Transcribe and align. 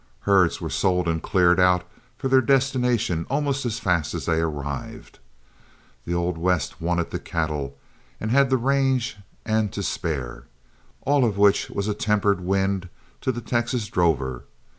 Herds 0.21 0.59
were 0.59 0.71
sold 0.71 1.07
and 1.07 1.21
cleared 1.21 1.59
out 1.59 1.83
for 2.17 2.27
their 2.27 2.41
destination 2.41 3.27
almost 3.29 3.67
as 3.67 3.77
fast 3.77 4.15
as 4.15 4.25
they 4.25 4.39
arrived; 4.41 5.19
the 6.05 6.13
Old 6.15 6.39
West 6.39 6.81
wanted 6.81 7.11
the 7.11 7.19
cattle 7.19 7.77
and 8.19 8.31
had 8.31 8.49
the 8.49 8.57
range 8.57 9.17
and 9.45 9.71
to 9.73 9.83
spare, 9.83 10.45
all 11.03 11.23
of 11.23 11.37
which 11.37 11.69
was 11.69 11.87
a 11.87 11.93
tempered 11.93 12.41
wind 12.41 12.89
to 13.21 13.31
the 13.31 13.41
Texas 13.41 13.85
drover. 13.89 14.45